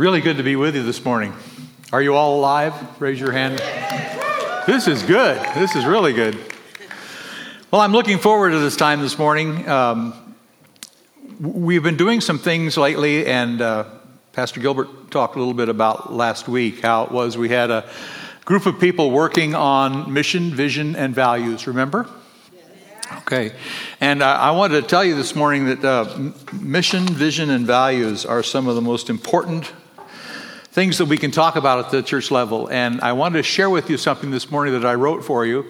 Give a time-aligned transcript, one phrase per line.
[0.00, 1.34] Really good to be with you this morning.
[1.92, 2.72] Are you all alive?
[3.02, 3.58] Raise your hand.
[4.66, 5.38] This is good.
[5.54, 6.38] This is really good.
[7.70, 9.68] Well, I'm looking forward to this time this morning.
[9.68, 10.34] Um,
[11.38, 13.84] we've been doing some things lately, and uh,
[14.32, 17.86] Pastor Gilbert talked a little bit about last week how it was we had a
[18.46, 21.66] group of people working on mission, vision, and values.
[21.66, 22.08] Remember?
[23.18, 23.52] Okay.
[24.00, 28.24] And uh, I wanted to tell you this morning that uh, mission, vision, and values
[28.24, 29.70] are some of the most important
[30.72, 32.68] things that we can talk about at the church level.
[32.70, 35.66] And I wanted to share with you something this morning that I wrote for you.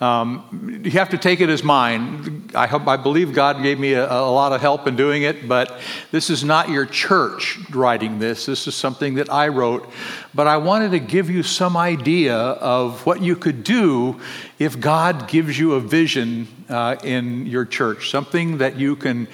[0.00, 2.50] Um, you have to take it as mine.
[2.54, 5.48] I, hope, I believe God gave me a, a, lot of help in doing it,
[5.48, 5.80] but
[6.12, 8.46] this is not your church writing this.
[8.46, 9.88] This is something that I wrote.
[10.34, 14.20] But I wanted to give you some idea of what you could do
[14.58, 19.28] if God gives you a vision uh, in your church, something that you can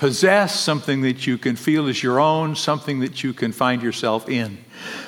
[0.00, 4.30] possess, something that you can feel is your own, something that you can find yourself
[4.30, 4.56] in.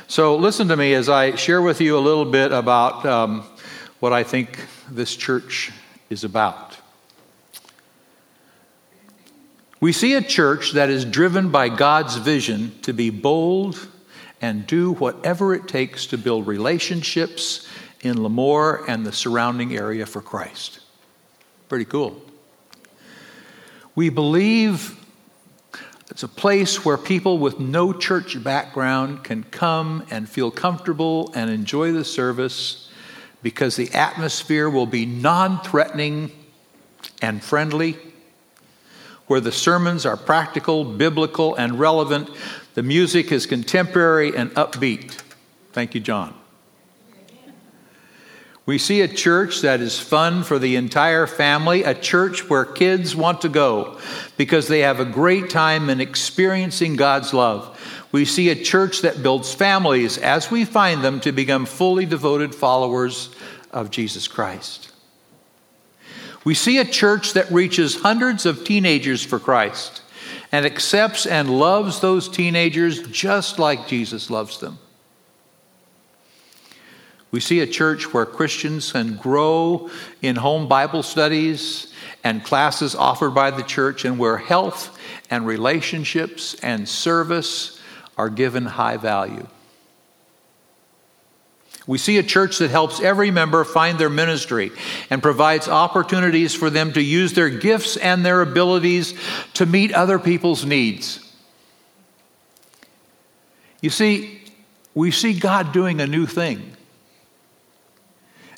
[0.06, 3.42] So, listen to me as I share with you a little bit about um,
[4.00, 5.72] what I think this church
[6.10, 6.76] is about.
[9.80, 13.88] We see a church that is driven by God's vision to be bold
[14.42, 17.66] and do whatever it takes to build relationships
[18.02, 20.80] in Lemoore and the surrounding area for Christ.
[21.70, 22.20] Pretty cool.
[23.94, 24.98] We believe
[26.10, 31.50] it's a place where people with no church background can come and feel comfortable and
[31.50, 32.90] enjoy the service
[33.42, 36.30] because the atmosphere will be non threatening
[37.20, 37.96] and friendly,
[39.26, 42.30] where the sermons are practical, biblical, and relevant.
[42.74, 45.22] The music is contemporary and upbeat.
[45.72, 46.34] Thank you, John.
[48.64, 53.16] We see a church that is fun for the entire family, a church where kids
[53.16, 53.98] want to go
[54.36, 57.76] because they have a great time in experiencing God's love.
[58.12, 62.54] We see a church that builds families as we find them to become fully devoted
[62.54, 63.30] followers
[63.72, 64.92] of Jesus Christ.
[66.44, 70.02] We see a church that reaches hundreds of teenagers for Christ
[70.52, 74.78] and accepts and loves those teenagers just like Jesus loves them.
[77.32, 83.30] We see a church where Christians can grow in home Bible studies and classes offered
[83.30, 84.96] by the church, and where health
[85.28, 87.80] and relationships and service
[88.16, 89.46] are given high value.
[91.86, 94.70] We see a church that helps every member find their ministry
[95.10, 99.14] and provides opportunities for them to use their gifts and their abilities
[99.54, 101.18] to meet other people's needs.
[103.80, 104.42] You see,
[104.94, 106.76] we see God doing a new thing.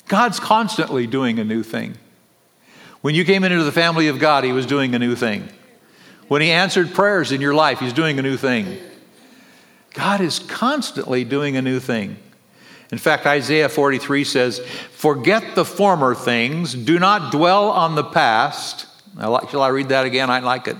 [0.07, 1.95] God's constantly doing a new thing.
[3.01, 5.49] When you came into the family of God, He was doing a new thing.
[6.27, 8.77] When He answered prayers in your life, He's doing a new thing.
[9.93, 12.17] God is constantly doing a new thing.
[12.91, 14.59] In fact, Isaiah 43 says,
[14.91, 18.87] Forget the former things, do not dwell on the past.
[19.19, 20.29] shall I read that again?
[20.29, 20.77] I like it.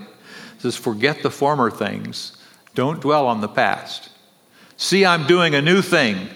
[0.56, 2.36] It says, Forget the former things,
[2.74, 4.10] don't dwell on the past.
[4.76, 6.28] See, I'm doing a new thing.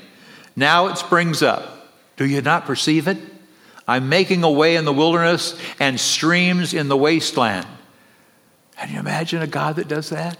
[0.56, 1.79] Now it springs up.
[2.20, 3.16] Do you not perceive it?
[3.88, 7.66] I'm making a way in the wilderness and streams in the wasteland.
[8.76, 10.36] Can you imagine a God that does that?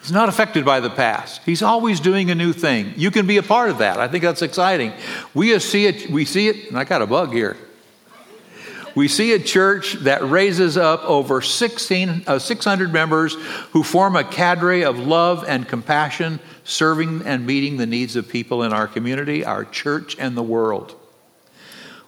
[0.00, 1.40] He's not affected by the past.
[1.44, 2.92] He's always doing a new thing.
[2.96, 3.98] You can be a part of that.
[3.98, 4.92] I think that's exciting.
[5.34, 7.56] We see it, we see it, and I got a bug here.
[8.94, 13.34] We see a church that raises up over 16, uh, 600 members
[13.72, 18.62] who form a cadre of love and compassion serving and meeting the needs of people
[18.62, 20.94] in our community, our church, and the world.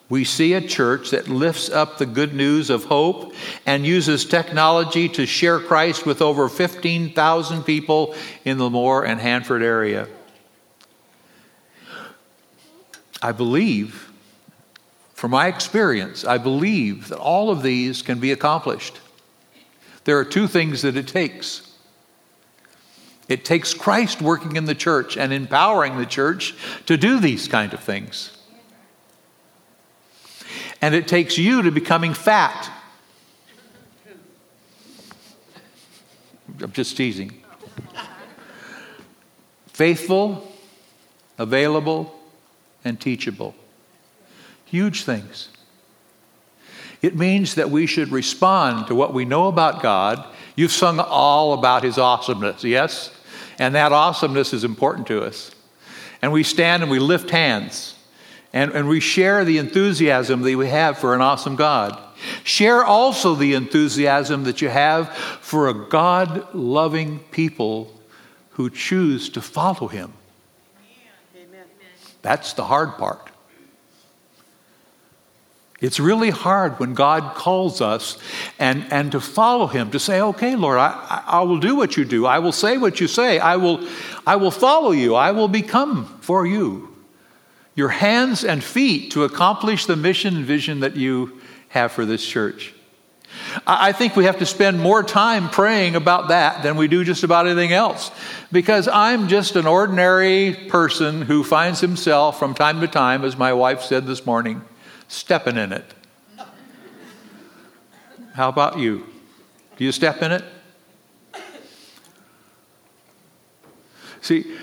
[0.07, 3.33] We see a church that lifts up the good news of hope
[3.65, 8.13] and uses technology to share Christ with over 15,000 people
[8.45, 10.07] in the Lemoore and Hanford area.
[13.21, 14.11] I believe,
[15.13, 18.99] from my experience, I believe that all of these can be accomplished.
[20.03, 21.70] There are two things that it takes
[23.31, 26.53] it takes Christ working in the church and empowering the church
[26.85, 28.37] to do these kind of things.
[30.81, 32.69] And it takes you to becoming fat.
[36.61, 37.41] I'm just teasing.
[39.67, 40.51] Faithful,
[41.37, 42.13] available,
[42.83, 43.55] and teachable.
[44.65, 45.47] Huge things.
[47.01, 50.25] It means that we should respond to what we know about God.
[50.57, 53.11] You've sung all about His awesomeness, yes?
[53.61, 55.51] And that awesomeness is important to us.
[56.23, 57.93] And we stand and we lift hands
[58.53, 61.95] and, and we share the enthusiasm that we have for an awesome God.
[62.43, 67.93] Share also the enthusiasm that you have for a God loving people
[68.51, 70.11] who choose to follow him.
[71.35, 71.65] Amen.
[72.23, 73.30] That's the hard part.
[75.81, 78.17] It's really hard when God calls us
[78.59, 82.05] and, and to follow Him, to say, okay, Lord, I, I will do what you
[82.05, 82.25] do.
[82.25, 83.39] I will say what you say.
[83.39, 83.85] I will,
[84.25, 85.15] I will follow you.
[85.15, 86.91] I will become for you
[87.75, 92.25] your hands and feet to accomplish the mission and vision that you have for this
[92.25, 92.73] church.
[93.65, 97.23] I think we have to spend more time praying about that than we do just
[97.23, 98.11] about anything else.
[98.51, 103.53] Because I'm just an ordinary person who finds himself from time to time, as my
[103.53, 104.61] wife said this morning,
[105.11, 105.93] stepping in it.
[108.33, 109.05] How about you?
[109.77, 110.43] Do you step in it?
[114.21, 114.57] See,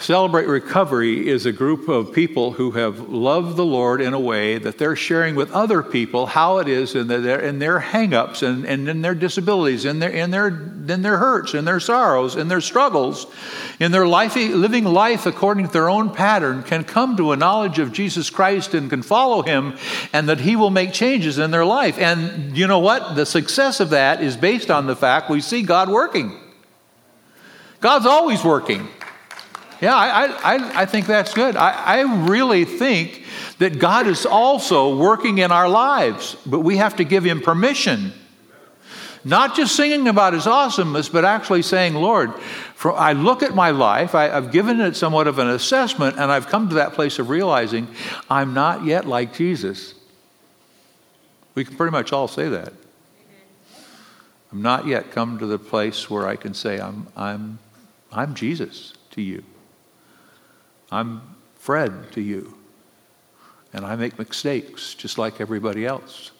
[0.00, 4.56] Celebrate Recovery is a group of people who have loved the Lord in a way
[4.56, 8.64] that they're sharing with other people how it is in their, in their hang-ups and,
[8.64, 12.48] and in their disabilities, in their, in, their, in their hurts, in their sorrows, in
[12.48, 13.26] their struggles,
[13.78, 17.78] in their life, living life according to their own pattern, can come to a knowledge
[17.78, 19.76] of Jesus Christ and can follow Him
[20.14, 21.98] and that He will make changes in their life.
[21.98, 23.16] And you know what?
[23.16, 26.40] The success of that is based on the fact we see God working.
[27.80, 28.88] God's always working.
[29.80, 31.56] Yeah, I, I, I think that's good.
[31.56, 33.24] I, I really think
[33.58, 38.12] that God is also working in our lives, but we have to give Him permission.
[39.24, 42.34] Not just singing about His awesomeness, but actually saying, Lord,
[42.74, 46.30] for, I look at my life, I, I've given it somewhat of an assessment, and
[46.30, 47.88] I've come to that place of realizing
[48.28, 49.94] I'm not yet like Jesus.
[51.54, 52.72] We can pretty much all say that.
[54.52, 57.58] I'm not yet come to the place where I can say, I'm, I'm,
[58.12, 59.42] I'm Jesus to you.
[60.90, 61.22] I'm
[61.56, 62.54] Fred to you.
[63.72, 66.32] And I make mistakes just like everybody else.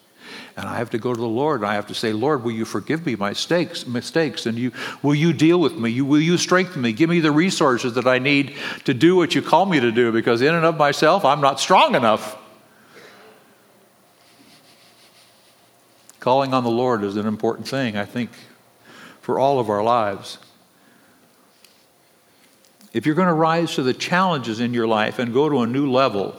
[0.56, 2.52] And I have to go to the Lord and I have to say, Lord, will
[2.52, 4.47] you forgive me my mistakes, mistakes?
[4.47, 5.91] And you, will you deal with me?
[5.91, 6.93] You, will you strengthen me?
[6.93, 8.55] Give me the resources that I need
[8.85, 11.61] to do what you call me to do because in and of myself, I'm not
[11.61, 12.37] strong enough.
[16.19, 18.31] Calling on the Lord is an important thing, I think,
[19.20, 20.38] for all of our lives
[22.92, 25.66] if you're going to rise to the challenges in your life and go to a
[25.66, 26.37] new level,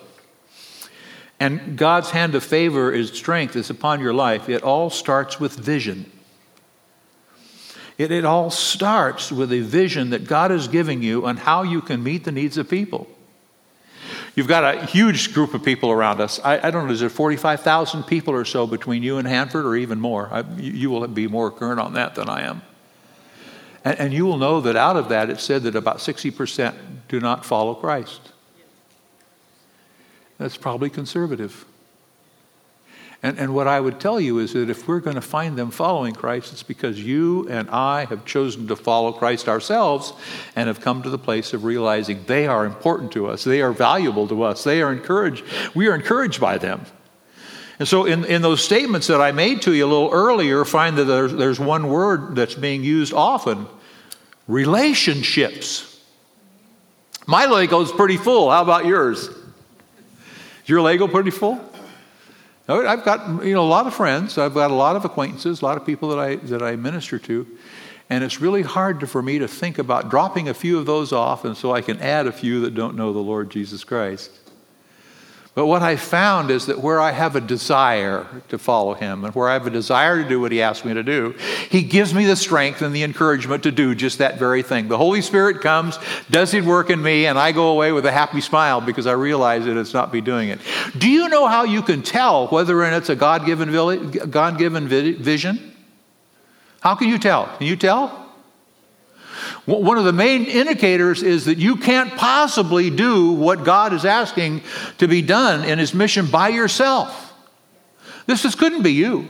[1.40, 5.54] and God's hand of favor is strength is upon your life, it all starts with
[5.54, 6.12] vision.
[7.98, 11.82] It, it all starts with a vision that God is giving you on how you
[11.82, 13.08] can meet the needs of people.
[14.36, 16.40] You've got a huge group of people around us.
[16.44, 19.76] I, I don't know, is there 45,000 people or so between you and Hanford, or
[19.76, 20.30] even more?
[20.32, 22.62] I, you, you will be more current on that than I am.
[23.84, 26.76] And, and you will know that out of that, it said that about 60%
[27.08, 28.32] do not follow Christ.
[30.38, 31.66] That's probably conservative.
[33.24, 35.70] And, and what I would tell you is that if we're going to find them
[35.70, 40.14] following Christ, it's because you and I have chosen to follow Christ ourselves
[40.56, 43.72] and have come to the place of realizing they are important to us, they are
[43.72, 45.44] valuable to us, they are encouraged,
[45.76, 46.86] we are encouraged by them.
[47.82, 51.00] And so, in, in those statements that I made to you a little earlier, find
[51.00, 53.66] that there's, there's one word that's being used often
[54.48, 56.00] relationships.
[57.26, 58.52] My Lego is pretty full.
[58.52, 59.30] How about yours?
[59.30, 59.36] Is
[60.68, 61.60] your Lego pretty full?
[62.68, 64.38] I've got you know a lot of friends.
[64.38, 67.18] I've got a lot of acquaintances, a lot of people that I that I minister
[67.18, 67.48] to,
[68.12, 71.12] and it's really hard to, for me to think about dropping a few of those
[71.12, 74.41] off, and so I can add a few that don't know the Lord Jesus Christ.
[75.54, 79.36] But what I found is that where I have a desire to follow him and
[79.36, 81.36] where I have a desire to do what he asks me to do,
[81.70, 84.88] he gives me the strength and the encouragement to do just that very thing.
[84.88, 88.14] The Holy Spirit comes, does his work in me, and I go away with a
[88.14, 90.60] happy smile because I realize that it's not me doing it.
[90.98, 93.72] Do you know how you can tell whether or not it's a God given
[94.88, 95.76] vision?
[96.80, 97.48] How can you tell?
[97.58, 98.31] Can you tell?
[99.66, 104.62] One of the main indicators is that you can't possibly do what God is asking
[104.98, 107.34] to be done in His mission by yourself.
[108.26, 109.28] This just couldn't be you.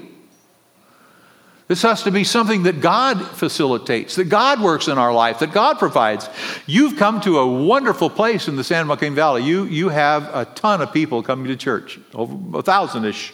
[1.68, 5.54] This has to be something that God facilitates, that God works in our life, that
[5.54, 6.30] God provides.
[6.66, 9.44] You've come to a wonderful place in the San Joaquin Valley.
[9.44, 13.34] You, you have a ton of people coming to church, over a thousand ish.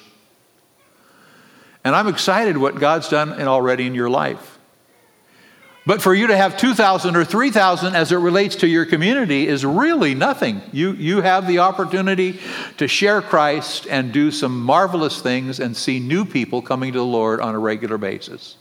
[1.83, 4.56] And I'm excited what God's done already in your life.
[5.88, 9.65] But for you to have 2,000 or 3,000 as it relates to your community is
[9.65, 10.62] really nothing.
[10.74, 12.41] You, you have the opportunity
[12.75, 17.06] to share Christ and do some marvelous things and see new people coming to the
[17.06, 18.58] Lord on a regular basis.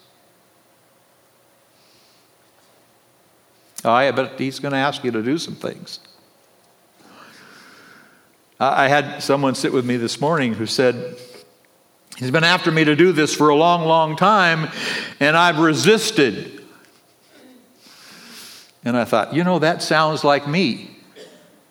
[3.84, 5.98] Oh, I bet he's going to ask you to do some things.
[8.60, 11.18] I had someone sit with me this morning who said,
[12.18, 14.70] He's been after me to do this for a long, long time,
[15.18, 16.55] and I've resisted.
[18.86, 20.96] And I thought, you know, that sounds like me.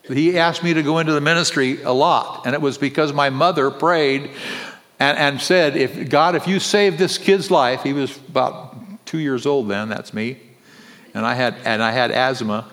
[0.04, 3.30] He asked me to go into the ministry a lot, and it was because my
[3.30, 4.32] mother prayed
[5.00, 9.20] and, and said, if, God, if you save this kid's life, he was about two
[9.20, 10.38] years old then, that's me,
[11.14, 12.70] and I had, and I had asthma,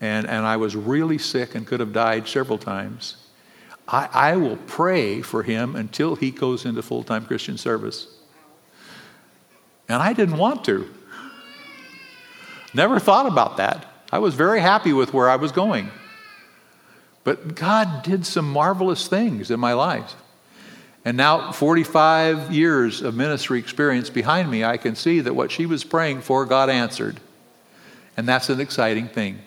[0.00, 3.18] and, and I was really sick and could have died several times.
[3.86, 8.08] I, I will pray for him until he goes into full time Christian service.
[9.88, 10.92] And I didn't want to.
[12.78, 13.84] Never thought about that.
[14.12, 15.90] I was very happy with where I was going.
[17.24, 20.14] But God did some marvelous things in my life.
[21.04, 25.66] And now, 45 years of ministry experience behind me, I can see that what she
[25.66, 27.18] was praying for, God answered.
[28.16, 29.40] And that's an exciting thing.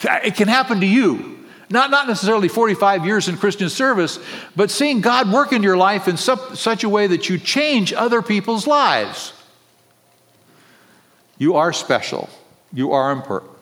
[0.00, 1.44] It can happen to you.
[1.70, 4.20] Not, not necessarily 45 years in Christian service,
[4.54, 7.92] but seeing God work in your life in su- such a way that you change
[7.92, 9.32] other people's lives.
[11.36, 12.30] You are special.
[12.74, 13.52] You are important.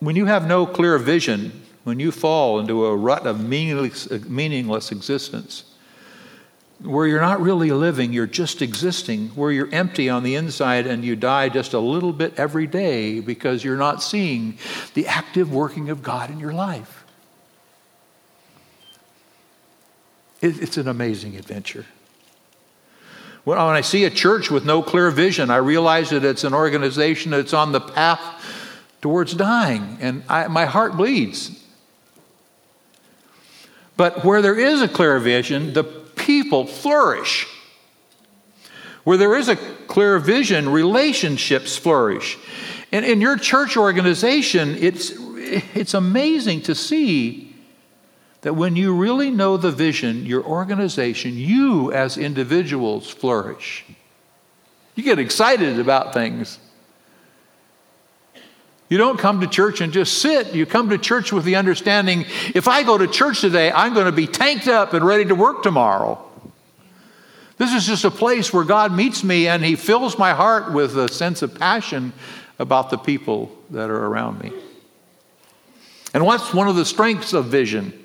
[0.00, 4.90] When you have no clear vision, when you fall into a rut of meaningless, meaningless
[4.90, 5.64] existence,
[6.80, 11.04] where you're not really living, you're just existing, where you're empty on the inside and
[11.04, 14.58] you die just a little bit every day because you're not seeing
[14.94, 17.04] the active working of God in your life.
[20.40, 21.86] It's an amazing adventure.
[23.44, 27.32] When I see a church with no clear vision, I realize that it's an organization
[27.32, 28.20] that's on the path
[29.00, 31.58] towards dying, and I, my heart bleeds.
[33.96, 37.48] But where there is a clear vision, the people flourish.
[39.02, 42.38] Where there is a clear vision, relationships flourish.
[42.92, 45.12] And in your church organization, it's,
[45.74, 47.51] it's amazing to see
[48.42, 53.84] that when you really know the vision, your organization, you as individuals flourish.
[54.94, 56.58] You get excited about things.
[58.88, 60.54] You don't come to church and just sit.
[60.54, 64.06] You come to church with the understanding if I go to church today, I'm going
[64.06, 66.22] to be tanked up and ready to work tomorrow.
[67.56, 70.98] This is just a place where God meets me and He fills my heart with
[70.98, 72.12] a sense of passion
[72.58, 74.52] about the people that are around me.
[76.12, 78.01] And what's one of the strengths of vision?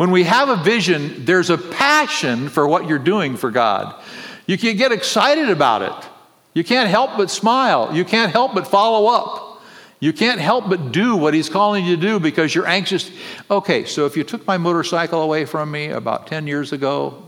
[0.00, 4.02] When we have a vision, there's a passion for what you're doing for God.
[4.46, 6.08] You can get excited about it.
[6.54, 7.94] You can't help but smile.
[7.94, 9.60] You can't help but follow up.
[10.00, 13.10] You can't help but do what he's calling you to do because you're anxious.
[13.50, 17.22] Okay, so if you took my motorcycle away from me about 10 years ago,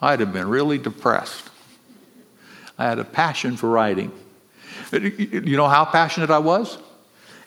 [0.00, 1.50] I'd have been really depressed.
[2.78, 4.12] I had a passion for riding.
[4.92, 6.78] You know how passionate I was?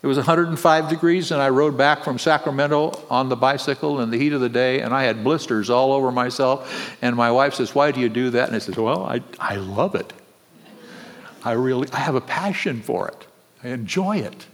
[0.04, 4.18] It was 105 degrees, and I rode back from Sacramento on the bicycle in the
[4.18, 6.98] heat of the day, and I had blisters all over myself.
[7.04, 8.48] And my wife says, Why do you do that?
[8.48, 10.12] And I said, Well, I, I love it.
[11.44, 13.28] I really, I have a passion for it.
[13.64, 14.48] I enjoy it.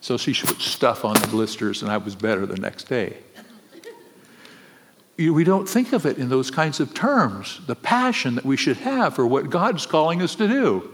[0.00, 3.16] So she put stuff on the blisters, and I was better the next day.
[5.16, 8.78] We don't think of it in those kinds of terms, the passion that we should
[8.78, 10.92] have for what God's calling us to do.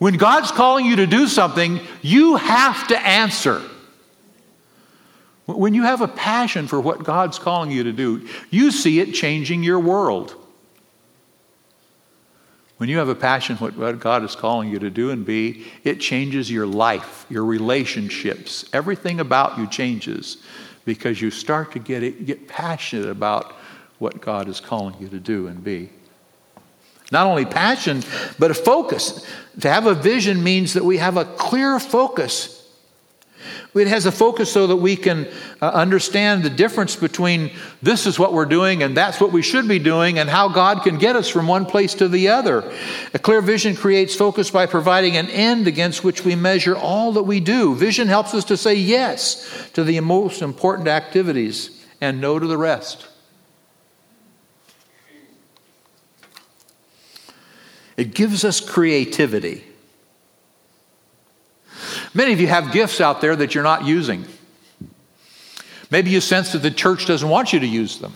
[0.00, 3.60] When God's calling you to do something, you have to answer.
[5.44, 9.12] When you have a passion for what God's calling you to do, you see it
[9.12, 10.34] changing your world.
[12.78, 15.66] When you have a passion for what God is calling you to do and be,
[15.84, 18.64] it changes your life, your relationships.
[18.72, 20.38] Everything about you changes
[20.86, 23.52] because you start to get, it, get passionate about
[23.98, 25.90] what God is calling you to do and be.
[27.10, 28.02] Not only passion,
[28.38, 29.26] but a focus.
[29.60, 32.60] To have a vision means that we have a clear focus
[33.74, 35.28] it has a focus so that we can
[35.62, 37.52] uh, understand the difference between
[37.82, 40.82] this is what we're doing and that's what we should be doing and how God
[40.82, 42.72] can get us from one place to the other.
[43.14, 47.22] A clear vision creates focus by providing an end against which we measure all that
[47.22, 47.76] we do.
[47.76, 52.58] Vision helps us to say yes to the most important activities and no to the
[52.58, 53.06] rest.
[57.96, 59.64] It gives us creativity.
[62.14, 64.24] Many of you have gifts out there that you're not using.
[65.90, 68.12] Maybe you sense that the church doesn't want you to use them.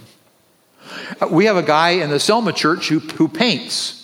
[1.21, 4.00] Uh, we have a guy in the Selma church who, who paints.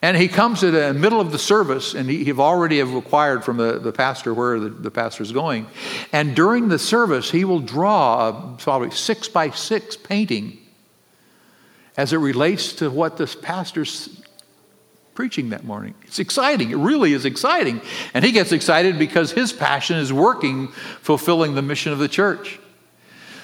[0.00, 3.44] And he comes at the middle of the service, and he, he already have acquired
[3.44, 5.66] from the, the pastor where the, the pastor's going.
[6.12, 10.58] And during the service, he will draw a probably six by six painting
[11.96, 14.22] as it relates to what this pastor's
[15.18, 15.96] preaching that morning.
[16.04, 16.70] It's exciting.
[16.70, 17.80] It really is exciting.
[18.14, 20.68] And he gets excited because his passion is working,
[21.02, 22.60] fulfilling the mission of the church.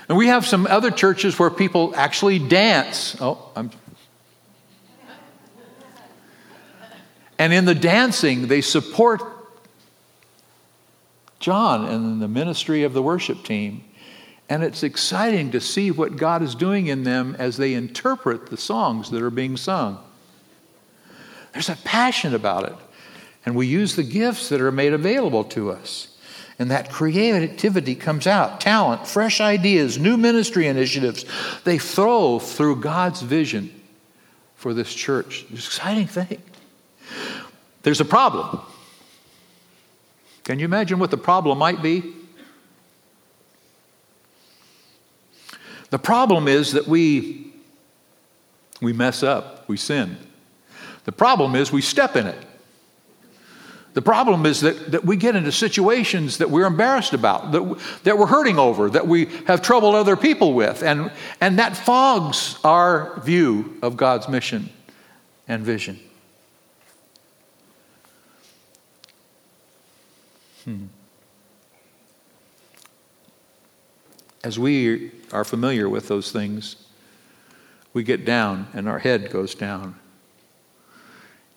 [0.09, 3.17] And we have some other churches where people actually dance.
[3.21, 3.73] Oh, I'm.
[7.41, 9.21] And in the dancing, they support
[11.41, 13.83] John and the ministry of the worship team.
[14.49, 18.57] And it's exciting to see what God is doing in them as they interpret the
[18.57, 19.99] songs that are being sung.
[21.55, 22.75] There's a passion about it.
[23.47, 26.09] And we use the gifts that are made available to us.
[26.59, 31.25] And that creativity comes out talent, fresh ideas, new ministry initiatives.
[31.65, 33.71] They flow through God's vision
[34.57, 35.43] for this church.
[35.43, 36.43] It's an exciting thing.
[37.83, 38.61] There's a problem.
[40.43, 42.15] Can you imagine what the problem might be?
[45.91, 47.53] The problem is that we,
[48.81, 50.17] we mess up, we sin.
[51.05, 52.47] The problem is we step in it.
[53.95, 58.19] The problem is that, that we get into situations that we're embarrassed about, that, that
[58.19, 63.21] we're hurting over, that we have troubled other people with, and, and that fogs our
[63.21, 64.69] view of God's mission
[65.47, 66.01] and vision.
[70.65, 70.87] Hmm.
[74.43, 76.77] As we are familiar with those things,
[77.93, 79.95] we get down and our head goes down,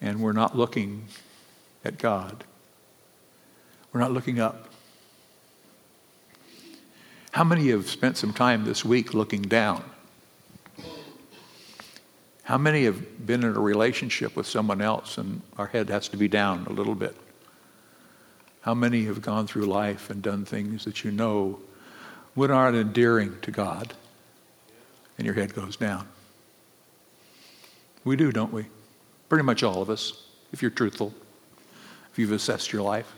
[0.01, 1.05] and we're not looking
[1.83, 2.43] at God.
[3.91, 4.69] We're not looking up.
[7.31, 9.83] How many have spent some time this week looking down?
[12.43, 16.17] How many have been in a relationship with someone else and our head has to
[16.17, 17.15] be down a little bit?
[18.61, 21.59] How many have gone through life and done things that you know
[22.35, 23.93] would aren't endearing to God
[25.17, 26.07] and your head goes down?
[28.03, 28.67] We do, don't we?
[29.29, 31.13] Pretty much all of us, if you're truthful
[32.17, 33.13] if you've assessed your life.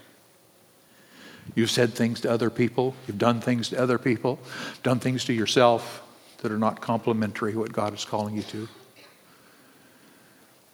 [1.55, 4.39] You've said things to other people, you've done things to other people,
[4.83, 6.03] done things to yourself
[6.39, 8.67] that are not complementary what God is calling you to.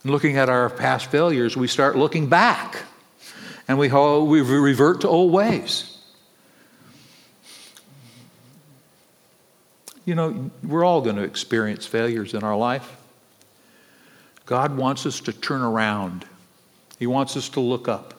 [0.01, 2.81] And looking at our past failures, we start looking back
[3.67, 5.99] and we, we revert to old ways.
[10.03, 12.97] You know, we're all going to experience failures in our life.
[14.45, 16.25] God wants us to turn around.
[16.99, 18.15] He wants us to look up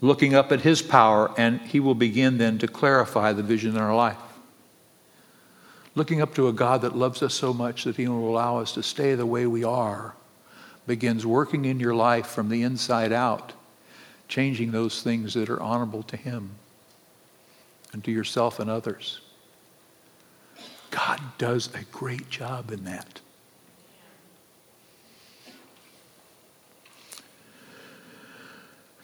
[0.00, 3.82] looking up at His power, and He will begin then to clarify the vision in
[3.82, 4.18] our life.
[5.94, 8.72] Looking up to a God that loves us so much that He will allow us
[8.72, 10.14] to stay the way we are
[10.86, 13.52] begins working in your life from the inside out,
[14.26, 16.52] changing those things that are honorable to Him
[17.92, 19.20] and to yourself and others.
[20.90, 23.20] God does a great job in that.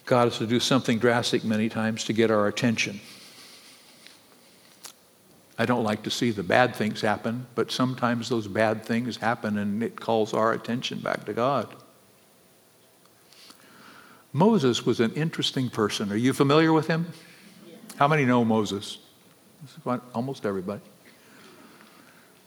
[0.05, 3.01] God has to do something drastic many times to get our attention.
[5.57, 9.57] I don't like to see the bad things happen, but sometimes those bad things happen
[9.57, 11.73] and it calls our attention back to God.
[14.33, 16.11] Moses was an interesting person.
[16.11, 17.07] Are you familiar with him?
[17.95, 18.97] How many know Moses?
[20.13, 20.81] Almost everybody.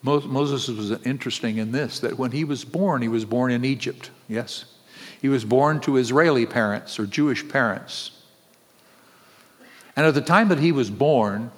[0.03, 4.11] Moses was interesting in this that when he was born, he was born in Egypt.
[4.29, 4.67] Yes?
[5.21, 8.13] He was born to Israeli parents or Jewish parents.
[9.97, 11.51] And at the time that he was born,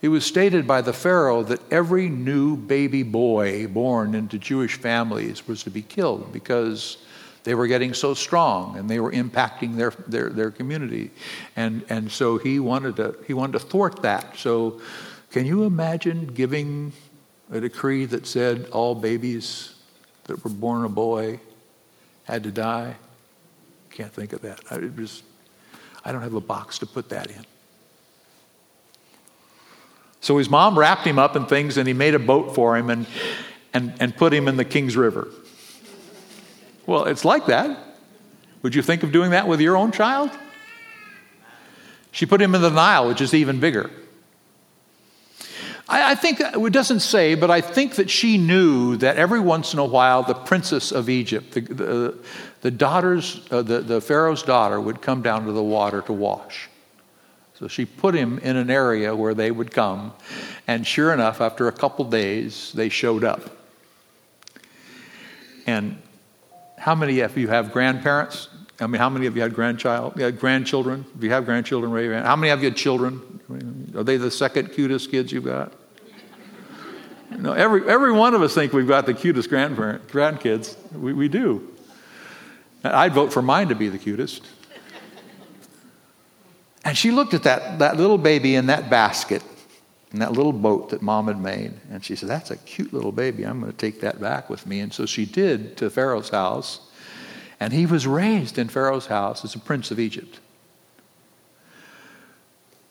[0.00, 5.46] it was stated by the Pharaoh that every new baby boy born into Jewish families
[5.46, 6.96] was to be killed because
[7.44, 11.10] they were getting so strong and they were impacting their, their, their community.
[11.56, 14.36] And, and so he wanted, to, he wanted to thwart that.
[14.36, 14.80] So,
[15.30, 16.92] can you imagine giving
[17.52, 19.74] a decree that said all babies
[20.24, 21.38] that were born a boy
[22.30, 22.96] had to die.
[23.90, 24.60] Can't think of that.
[24.70, 25.22] I, was,
[26.04, 27.44] I don't have a box to put that in.
[30.20, 32.90] So his mom wrapped him up in things and he made a boat for him
[32.90, 33.06] and,
[33.74, 35.28] and, and put him in the King's River.
[36.86, 37.78] Well, it's like that.
[38.62, 40.30] Would you think of doing that with your own child?
[42.12, 43.90] She put him in the Nile, which is even bigger.
[45.90, 49.74] I, I think it doesn't say, but I think that she knew that every once
[49.74, 52.18] in a while the princess of Egypt, the, the,
[52.60, 56.68] the daughters, uh, the, the Pharaoh's daughter, would come down to the water to wash.
[57.58, 60.12] So she put him in an area where they would come,
[60.66, 63.50] and sure enough, after a couple days, they showed up.
[65.66, 66.00] And
[66.78, 68.48] how many of you have grandparents?
[68.80, 71.04] I mean, how many of you had grandchild, yeah, grandchildren?
[71.16, 72.26] If you have grandchildren, raise your hand.
[72.26, 73.20] How many of you had children?
[73.94, 75.74] Are they the second cutest kids you've got?
[77.30, 80.76] You know, every, every one of us think we've got the cutest grandparent, grandkids.
[80.92, 81.74] We, we do.
[82.82, 84.46] I'd vote for mine to be the cutest.
[86.84, 89.42] And she looked at that, that little baby in that basket,
[90.12, 91.74] in that little boat that mom had made.
[91.90, 93.44] And she said, That's a cute little baby.
[93.44, 94.80] I'm going to take that back with me.
[94.80, 96.80] And so she did to Pharaoh's house.
[97.60, 100.40] And he was raised in Pharaoh's house as a prince of Egypt.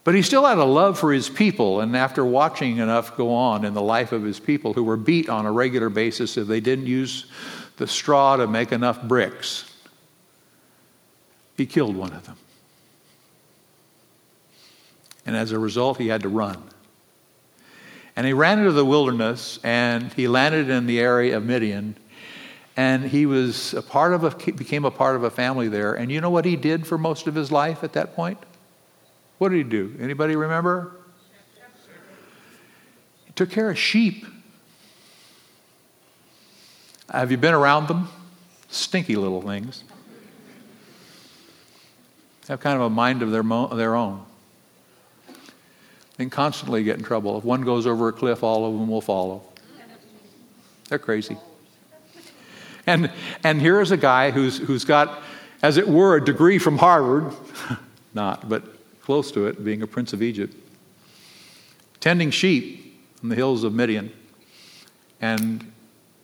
[0.10, 3.64] But he still had a love for his people, and after watching enough go on
[3.64, 6.60] in the life of his people who were beat on a regular basis if they
[6.60, 7.28] didn't use
[7.78, 9.72] the straw to make enough bricks,
[11.58, 12.38] he killed one of them.
[15.28, 16.58] And as a result, he had to run.
[18.16, 21.96] And he ran into the wilderness and he landed in the area of Midian.
[22.76, 25.94] And he was a part of a, became a part of a family there.
[25.94, 28.40] And you know what he did for most of his life at that point?
[29.40, 29.96] What did he do?
[30.00, 30.92] Anybody remember?
[33.26, 34.26] He took care of sheep.
[37.10, 38.10] Have you been around them?
[38.70, 39.84] Stinky little things.
[42.50, 44.26] Have kind of a mind of their, mo- their own.
[46.20, 47.38] And constantly get in trouble.
[47.38, 49.44] If one goes over a cliff, all of them will follow.
[50.90, 51.38] They're crazy.
[52.86, 53.10] And,
[53.44, 55.22] and here is a guy who's, who's got,
[55.62, 57.34] as it were, a degree from Harvard,
[58.14, 58.79] not, but
[59.10, 60.56] close to it, being a prince of Egypt,
[62.00, 64.12] tending sheep in the hills of Midian.
[65.20, 65.72] And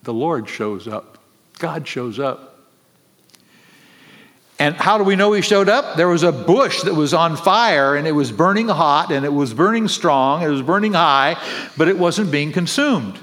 [0.04, 1.17] the Lord shows up.
[1.58, 2.60] God shows up.
[4.60, 5.98] And how do we know he showed up?
[5.98, 9.34] There was a bush that was on fire and it was burning hot and it
[9.34, 11.41] was burning strong, and it was burning high,
[11.78, 13.17] but it wasn't being consumed.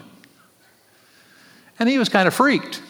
[1.78, 2.82] And he was kind of freaked.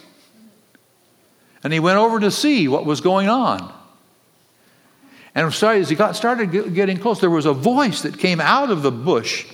[1.63, 3.82] And he went over to see what was going on.
[5.35, 8.83] And as he got started getting close, there was a voice that came out of
[8.83, 9.47] the bush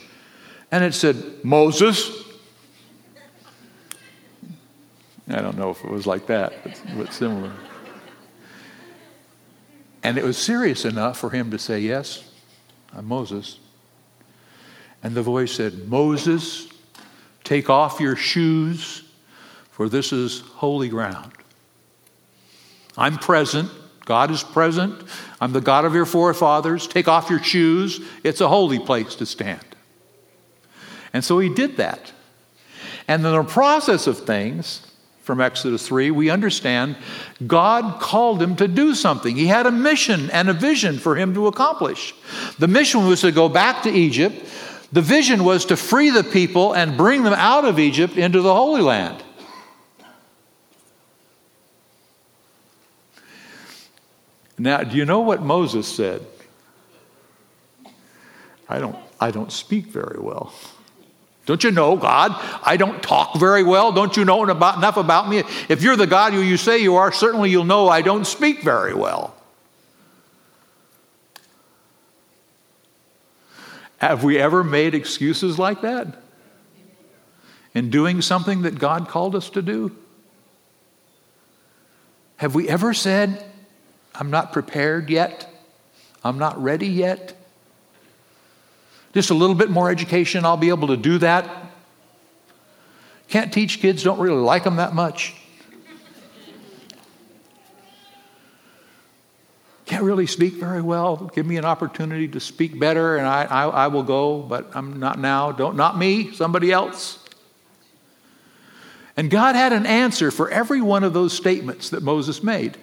[0.70, 2.24] and it said, Moses.
[5.28, 6.52] I don't know if it was like that,
[6.96, 7.52] but similar.
[10.02, 12.24] And it was serious enough for him to say, Yes,
[12.94, 13.58] I'm Moses.
[15.02, 16.68] And the voice said, Moses,
[17.44, 19.04] take off your shoes,
[19.70, 21.32] for this is holy ground.
[22.96, 23.70] I'm present.
[24.08, 24.98] God is present.
[25.38, 26.88] I'm the God of your forefathers.
[26.88, 28.00] Take off your shoes.
[28.24, 29.60] It's a holy place to stand.
[31.12, 32.10] And so he did that.
[33.06, 34.80] And in the process of things,
[35.20, 36.96] from Exodus 3, we understand
[37.46, 39.36] God called him to do something.
[39.36, 42.14] He had a mission and a vision for him to accomplish.
[42.58, 44.36] The mission was to go back to Egypt,
[44.90, 48.54] the vision was to free the people and bring them out of Egypt into the
[48.54, 49.22] Holy Land.
[54.58, 56.26] Now, do you know what Moses said?
[58.68, 60.52] I don't, I don't speak very well.
[61.46, 62.32] Don't you know, God?
[62.62, 63.92] I don't talk very well.
[63.92, 65.38] Don't you know about, enough about me?
[65.70, 68.62] If you're the God who you say you are, certainly you'll know I don't speak
[68.62, 69.34] very well.
[73.96, 76.22] Have we ever made excuses like that?
[77.74, 79.96] In doing something that God called us to do?
[82.36, 83.47] Have we ever said,
[84.18, 85.48] I'm not prepared yet?
[86.24, 87.34] I'm not ready yet?
[89.14, 91.48] Just a little bit more education, I'll be able to do that.
[93.28, 95.34] Can't teach kids, don't really like them that much.
[99.86, 101.30] Can't really speak very well.
[101.34, 104.98] Give me an opportunity to speak better, and I, I, I will go, but I'm
[104.98, 105.50] not now.
[105.50, 107.24] Don't, not me, somebody else.
[109.16, 112.76] And God had an answer for every one of those statements that Moses made.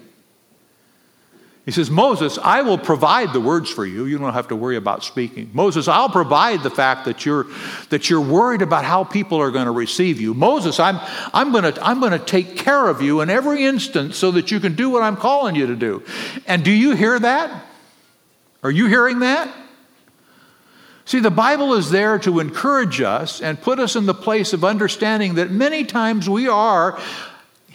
[1.65, 4.05] He says, Moses, I will provide the words for you.
[4.05, 5.49] You don't have to worry about speaking.
[5.51, 7.47] Moses, I'll provide the fact that you're,
[7.89, 10.35] that you're worried about how people are going to receive you.
[10.35, 10.99] Moses, I'm,
[11.33, 14.51] I'm going to I'm going to take care of you in every instance so that
[14.51, 16.03] you can do what I'm calling you to do.
[16.45, 17.65] And do you hear that?
[18.61, 19.51] Are you hearing that?
[21.05, 24.63] See, the Bible is there to encourage us and put us in the place of
[24.63, 26.99] understanding that many times we are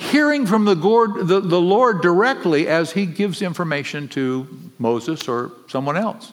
[0.01, 5.53] hearing from the Lord, the, the Lord directly as he gives information to Moses or
[5.69, 6.33] someone else.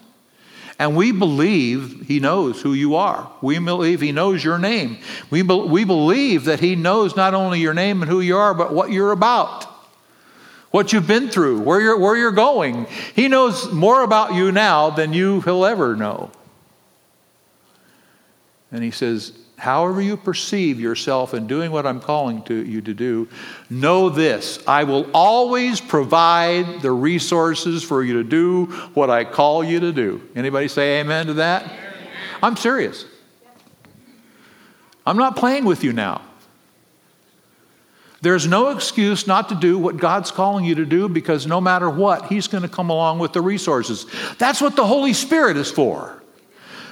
[0.80, 3.30] And we believe he knows who you are.
[3.42, 5.00] We believe he knows your name.
[5.30, 8.54] We, be, we believe that he knows not only your name and who you are,
[8.54, 9.66] but what you're about,
[10.72, 12.86] what you've been through, where you're, where you're going.
[13.16, 16.32] He knows more about you now than you will ever know.
[18.72, 22.94] And he says, however you perceive yourself in doing what I'm calling to you to
[22.94, 23.28] do,
[23.70, 29.64] know this I will always provide the resources for you to do what I call
[29.64, 30.22] you to do.
[30.36, 31.70] Anybody say amen to that?
[32.42, 33.06] I'm serious.
[35.06, 36.22] I'm not playing with you now.
[38.22, 41.90] There's no excuse not to do what God's calling you to do because no matter
[41.90, 44.06] what, He's going to come along with the resources.
[44.38, 46.22] That's what the Holy Spirit is for.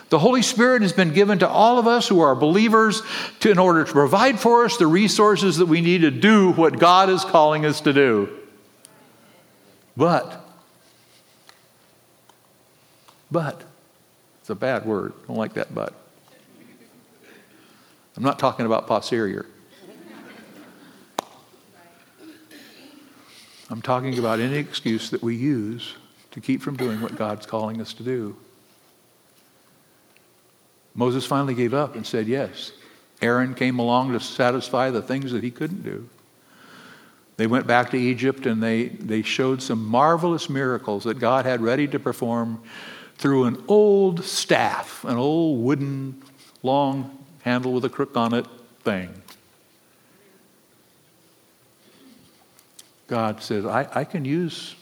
[0.09, 3.01] The Holy Spirit has been given to all of us who are believers
[3.39, 6.77] to, in order to provide for us the resources that we need to do what
[6.77, 8.29] God is calling us to do.
[9.97, 10.45] But,
[13.31, 13.63] but,
[14.41, 15.13] it's a bad word.
[15.23, 15.93] I don't like that but.
[18.15, 19.45] I'm not talking about posterior.
[23.69, 25.95] I'm talking about any excuse that we use
[26.31, 28.37] to keep from doing what God's calling us to do.
[30.95, 32.71] Moses finally gave up and said yes.
[33.21, 36.09] Aaron came along to satisfy the things that he couldn't do.
[37.37, 41.61] They went back to Egypt and they, they showed some marvelous miracles that God had
[41.61, 42.61] ready to perform
[43.17, 46.21] through an old staff, an old wooden,
[46.63, 48.45] long handle with a crook on it
[48.83, 49.09] thing.
[53.07, 54.75] God said, I, I can use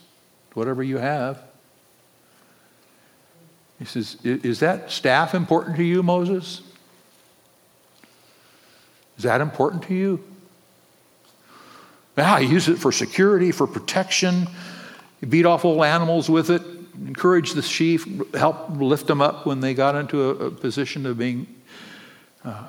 [0.54, 1.42] whatever you have.
[3.84, 6.62] He says, Is that staff important to you, Moses?
[9.18, 10.24] Is that important to you?
[12.16, 14.48] I use it for security, for protection.
[15.28, 16.62] Beat off old animals with it,
[17.06, 21.18] encourage the sheep, help lift them up when they got into a, a position of
[21.18, 21.46] being
[22.46, 22.68] uh,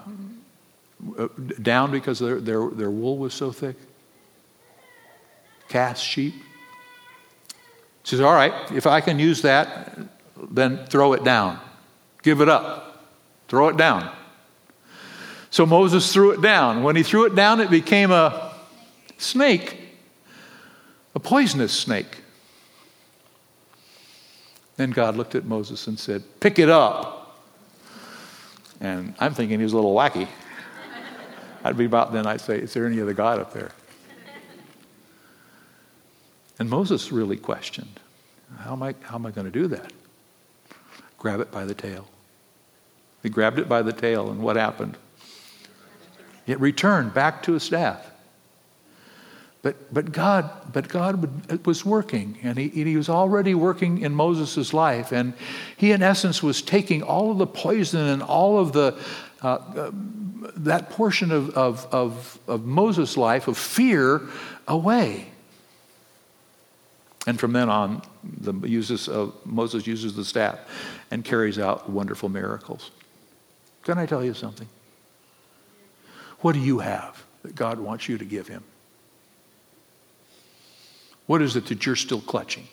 [1.62, 3.76] down because their, their, their wool was so thick.
[5.68, 6.34] Cast sheep.
[6.34, 6.42] He
[8.02, 9.96] says, All right, if I can use that,
[10.50, 11.60] then throw it down.
[12.22, 13.06] Give it up.
[13.48, 14.10] Throw it down.
[15.50, 16.82] So Moses threw it down.
[16.82, 18.54] When he threw it down, it became a
[19.18, 19.78] snake,
[21.14, 22.22] a poisonous snake.
[24.76, 27.38] Then God looked at Moses and said, Pick it up.
[28.80, 30.26] And I'm thinking he was a little wacky.
[31.62, 33.70] I'd be about then, I'd say, Is there any other God up there?
[36.58, 38.00] And Moses really questioned,
[38.58, 39.92] How am I, how am I going to do that?
[41.24, 42.06] Grab it by the tail.
[43.22, 44.98] He grabbed it by the tail, and what happened?
[46.46, 48.10] It returned back to his staff.
[49.62, 54.74] But, but God, but God was working, and he, he was already working in Moses'
[54.74, 55.12] life.
[55.12, 55.32] And
[55.78, 58.94] he, in essence, was taking all of the poison and all of the,
[59.40, 59.90] uh, uh,
[60.56, 64.20] that portion of, of, of, of Moses' life of fear
[64.68, 65.28] away.
[67.26, 68.02] And from then on,
[68.40, 70.58] the uses of, Moses uses the staff
[71.10, 72.90] and carries out wonderful miracles.
[73.82, 74.68] Can I tell you something?
[76.40, 78.62] What do you have that God wants you to give him?
[81.26, 82.68] What is it that you're still clutching?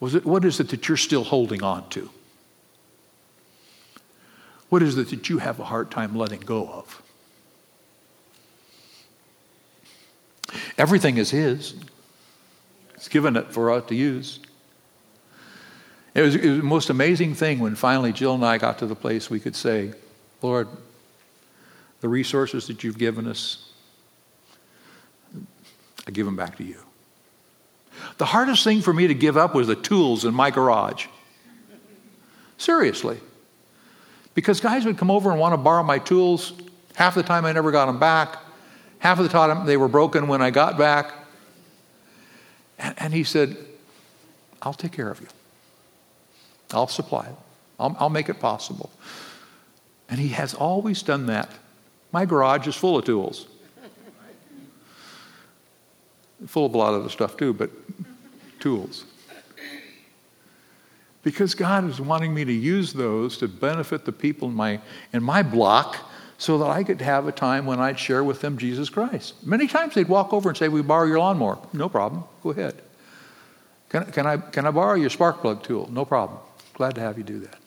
[0.00, 2.10] Was it, what is it that you're still holding on to?
[4.68, 7.02] What is it that you have a hard time letting go of?
[10.76, 11.74] Everything is His.
[13.04, 14.40] He's given it for us to use.
[16.14, 18.86] It was, it was the most amazing thing when finally Jill and I got to
[18.86, 19.92] the place we could say,
[20.40, 20.68] Lord,
[22.00, 23.72] the resources that you've given us,
[26.06, 26.78] I give them back to you.
[28.16, 31.06] The hardest thing for me to give up was the tools in my garage.
[32.56, 33.20] Seriously.
[34.32, 36.54] Because guys would come over and want to borrow my tools.
[36.94, 38.38] Half the time I never got them back.
[38.98, 41.12] Half of the time they were broken when I got back.
[42.78, 43.56] And, and he said,
[44.62, 45.28] I'll take care of you.
[46.72, 47.36] I'll supply it.
[47.78, 48.90] I'll, I'll make it possible.
[50.08, 51.50] And he has always done that.
[52.12, 53.46] My garage is full of tools
[56.46, 57.70] full of a lot of the stuff too, but
[58.60, 59.04] tools.
[61.22, 64.80] Because God is wanting me to use those to benefit the people in my,
[65.12, 66.10] in my block
[66.44, 69.34] so that I could have a time when I'd share with them Jesus Christ.
[69.46, 71.58] Many times they'd walk over and say, We borrow your lawnmower.
[71.72, 72.24] No problem.
[72.42, 72.74] Go ahead.
[73.88, 75.88] Can, can, I, can I borrow your spark plug tool?
[75.90, 76.38] No problem.
[76.74, 77.58] Glad to have you do that.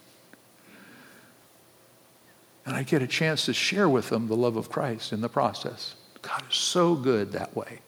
[2.66, 5.28] And I get a chance to share with them the love of Christ in the
[5.28, 5.94] process.
[6.22, 7.80] God is so good that way.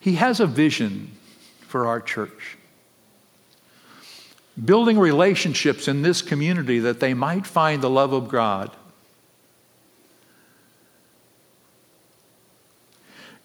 [0.00, 1.12] He has a vision
[1.60, 2.56] for our church.
[4.64, 8.74] Building relationships in this community that they might find the love of God.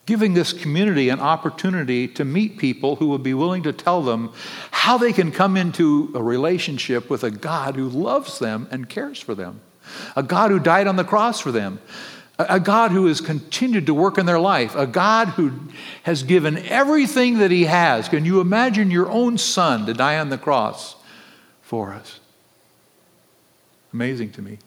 [0.05, 4.31] Giving this community an opportunity to meet people who will be willing to tell them
[4.69, 9.19] how they can come into a relationship with a God who loves them and cares
[9.19, 9.61] for them,
[10.15, 11.79] a God who died on the cross for them,
[12.37, 15.51] a God who has continued to work in their life, a God who
[16.03, 18.09] has given everything that He has.
[18.09, 20.95] Can you imagine your own son to die on the cross
[21.61, 22.19] for us?
[23.93, 24.57] Amazing to me.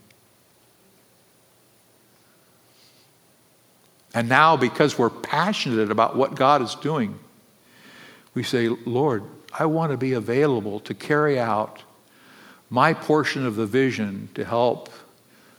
[4.15, 7.19] And now, because we're passionate about what God is doing,
[8.35, 11.83] we say, Lord, I want to be available to carry out
[12.71, 14.91] my portion of the vision to help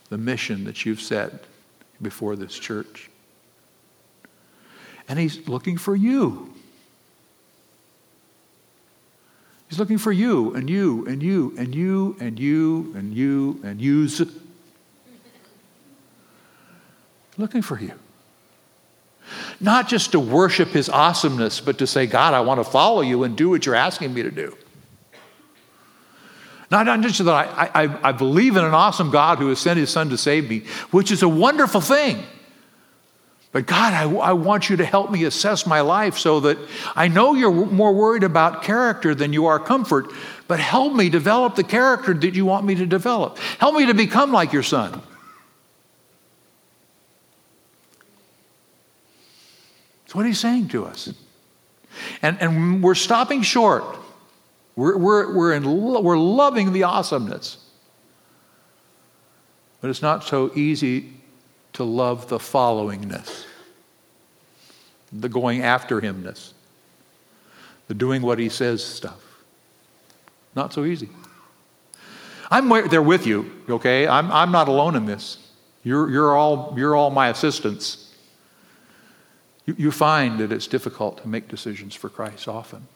[0.09, 1.31] the mission that you've set
[2.01, 3.09] before this church.
[5.07, 6.53] And He's looking for you.
[9.69, 13.79] He's looking for you and you and you and you and you and you and
[13.79, 14.21] yous.
[17.37, 17.93] Looking for you.
[19.59, 23.23] Not just to worship his awesomeness, but to say, God, I want to follow you
[23.23, 24.55] and do what you're asking me to do.
[26.71, 29.79] Not, not just that I, I, I believe in an awesome God who has sent
[29.79, 30.59] his son to save me,
[30.91, 32.23] which is a wonderful thing.
[33.51, 36.59] But God, I, I, want you to help me assess my life so that
[36.95, 40.11] I know you're more worried about character than you are comfort,
[40.47, 43.39] but help me develop the character that you want me to develop.
[43.57, 45.01] Help me to become like your son.
[50.09, 51.13] That's what he's saying to us.
[52.23, 53.83] And, and we're stopping short.
[54.75, 55.63] We're, we're, we're, in,
[56.03, 57.63] we're loving the awesomeness.
[59.81, 61.13] But it's not so easy
[61.73, 63.45] to love the followingness,
[65.13, 66.55] the going after himness,
[67.87, 69.43] the doing what he says stuff.
[70.55, 71.09] Not so easy.
[72.49, 74.07] I'm there with you, okay?
[74.07, 75.37] I'm, I'm not alone in this.
[75.83, 78.08] You're, you're, all, you're all my assistants.
[79.69, 82.87] You, you find that it's difficult to make decisions for Christ often.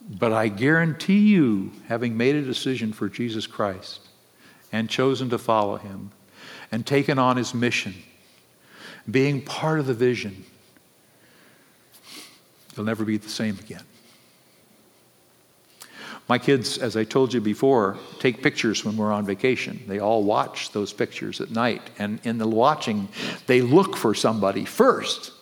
[0.00, 4.00] But I guarantee you, having made a decision for Jesus Christ
[4.72, 6.12] and chosen to follow him,
[6.70, 7.96] and taken on his mission,
[9.10, 10.46] being part of the vision,
[12.74, 13.84] you'll never be the same again.
[16.28, 19.82] My kids, as I told you before, take pictures when we're on vacation.
[19.86, 21.82] They all watch those pictures at night.
[21.98, 23.08] And in the watching,
[23.46, 25.32] they look for somebody first.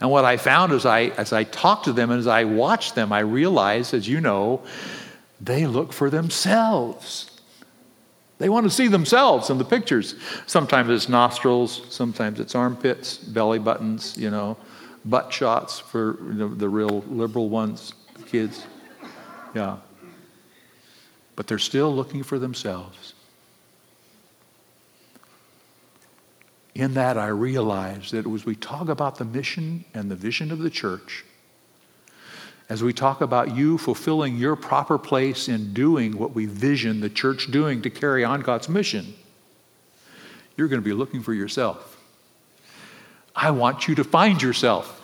[0.00, 2.94] And what I found as I, as I talked to them and as I watched
[2.94, 4.62] them, I realized, as you know,
[5.40, 7.30] they look for themselves.
[8.38, 10.14] They want to see themselves in the pictures.
[10.46, 14.58] Sometimes it's nostrils, sometimes it's armpits, belly buttons, you know,
[15.06, 17.94] butt shots for you know, the real liberal ones,
[18.26, 18.66] kids.
[19.56, 19.78] Yeah.
[21.34, 23.14] But they're still looking for themselves.
[26.74, 30.58] In that, I realized that as we talk about the mission and the vision of
[30.58, 31.24] the church,
[32.68, 37.08] as we talk about you fulfilling your proper place in doing what we vision the
[37.08, 39.14] church doing to carry on God's mission,
[40.58, 41.96] you're going to be looking for yourself.
[43.34, 45.00] I want you to find yourself.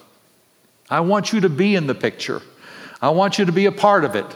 [0.90, 2.42] I want you to be in the picture.
[3.00, 4.26] I want you to be a part of it.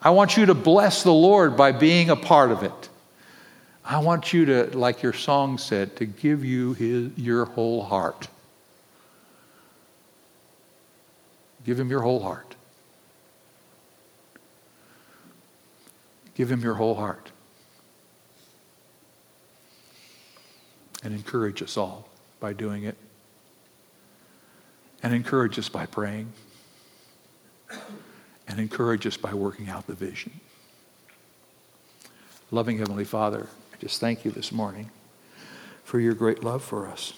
[0.00, 2.88] I want you to bless the Lord by being a part of it.
[3.84, 8.28] I want you to, like your song said, to give you his, your whole heart.
[11.64, 12.54] Give him your whole heart.
[16.34, 17.30] Give him your whole heart.
[21.02, 22.08] And encourage us all
[22.40, 22.96] by doing it.
[25.02, 26.32] And encourage us by praying.
[28.48, 30.40] And encourage us by working out the vision.
[32.50, 34.90] Loving Heavenly Father, I just thank you this morning
[35.82, 37.12] for your great love for us.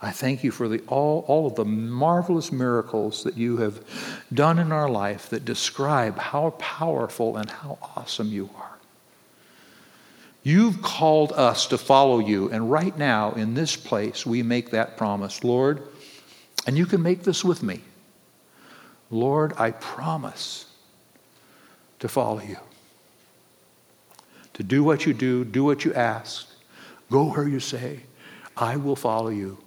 [0.00, 3.82] I thank you for the, all, all of the marvelous miracles that you have
[4.32, 8.76] done in our life that describe how powerful and how awesome you are.
[10.42, 14.96] You've called us to follow you, and right now in this place we make that
[14.96, 15.42] promise.
[15.42, 15.82] Lord,
[16.66, 17.80] and you can make this with me.
[19.10, 20.66] Lord, I promise
[21.98, 22.58] to follow you,
[24.54, 26.48] to do what you do, do what you ask,
[27.10, 28.00] go where you say.
[28.56, 29.58] I will follow you.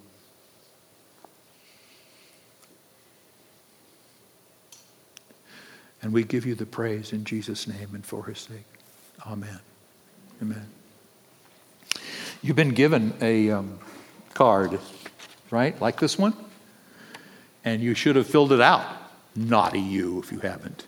[6.02, 8.64] And we give you the praise in Jesus' name and for his sake.
[9.26, 9.60] Amen.
[10.40, 10.66] Amen.
[12.42, 13.78] You've been given a um,
[14.32, 14.80] card,
[15.50, 15.78] right?
[15.80, 16.34] Like this one?
[17.64, 18.99] And you should have filled it out.
[19.36, 20.86] Naughty you if you haven't.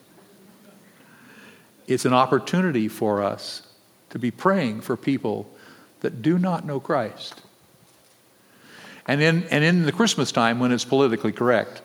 [1.87, 3.63] It's an opportunity for us
[4.11, 5.51] to be praying for people
[6.01, 7.41] that do not know Christ.
[9.07, 11.83] And in, and in the Christmas time, when it's politically correct,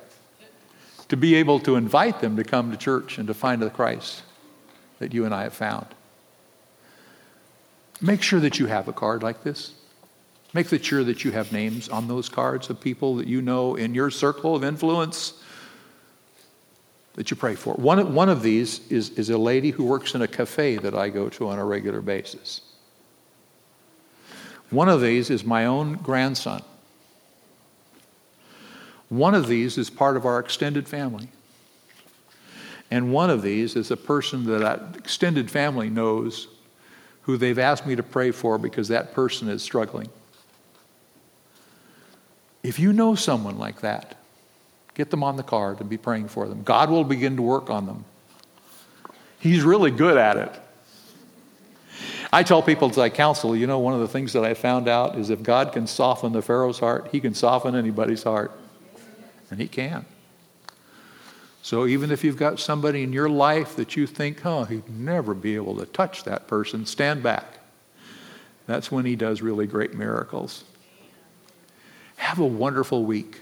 [1.09, 4.23] to be able to invite them to come to church and to find the Christ
[4.99, 5.87] that you and I have found.
[8.01, 9.73] Make sure that you have a card like this.
[10.53, 13.93] Make sure that you have names on those cards of people that you know in
[13.93, 15.33] your circle of influence
[17.17, 17.73] that you pray for.
[17.73, 21.09] One, one of these is, is a lady who works in a cafe that I
[21.09, 22.61] go to on a regular basis.
[24.69, 26.61] One of these is my own grandson
[29.09, 31.29] one of these is part of our extended family.
[32.91, 36.47] And one of these is a person that that extended family knows
[37.23, 40.09] who they've asked me to pray for because that person is struggling.
[42.63, 44.17] If you know someone like that,
[44.97, 46.63] get them on the card and be praying for them.
[46.63, 48.03] God will begin to work on them.
[49.39, 50.51] He's really good at it.
[52.33, 54.87] I tell people as I counsel, you know, one of the things that I found
[54.87, 58.51] out is if God can soften the Pharaoh's heart, he can soften anybody's heart.
[59.51, 60.05] And he can.
[61.61, 65.33] So even if you've got somebody in your life that you think, oh, he'd never
[65.33, 67.59] be able to touch that person, stand back.
[68.65, 70.63] That's when he does really great miracles.
[72.17, 73.41] Have a wonderful week,